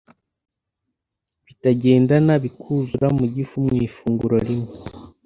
[1.45, 4.71] bitagendana bikuzura mu gifu mu ifunguro rimwe